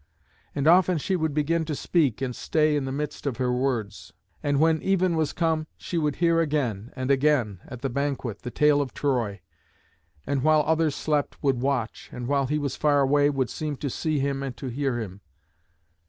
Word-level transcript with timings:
And 0.55 0.65
often 0.67 0.97
she 0.97 1.15
would 1.15 1.31
begin 1.31 1.63
to 1.65 1.75
speak 1.75 2.23
and 2.23 2.35
stay 2.35 2.75
in 2.75 2.85
the 2.85 2.91
midst 2.91 3.27
of 3.27 3.37
her 3.37 3.53
words. 3.53 4.11
And 4.41 4.59
when 4.59 4.81
even 4.81 5.15
was 5.15 5.31
come, 5.31 5.67
she 5.77 5.99
would 5.99 6.15
hear 6.15 6.39
again 6.41 6.91
and 6.95 7.11
again 7.11 7.59
at 7.67 7.83
the 7.83 7.87
banquet 7.91 8.41
the 8.41 8.49
tale 8.49 8.81
of 8.81 8.95
Troy, 8.95 9.41
and 10.25 10.41
while 10.41 10.63
others 10.65 10.95
slept 10.95 11.43
would 11.43 11.61
watch, 11.61 12.09
and 12.11 12.25
while 12.25 12.47
he 12.47 12.57
was 12.57 12.75
far 12.75 13.01
away 13.01 13.29
would 13.29 13.51
seem 13.51 13.75
to 13.75 13.91
see 13.91 14.17
him 14.17 14.41
and 14.41 14.57
to 14.57 14.69
hear 14.69 14.99
him. 14.99 15.21